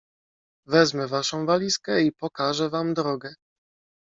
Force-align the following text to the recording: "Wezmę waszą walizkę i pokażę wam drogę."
"Wezmę 0.65 1.07
waszą 1.07 1.45
walizkę 1.45 2.01
i 2.01 2.11
pokażę 2.11 2.69
wam 2.69 2.93
drogę." 2.93 3.33